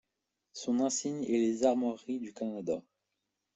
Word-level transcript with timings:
Son 0.53 0.79
insigne 0.79 1.23
est 1.25 1.37
les 1.37 1.63
armoiries 1.63 2.19
du 2.19 2.33
Canada. 2.33 2.81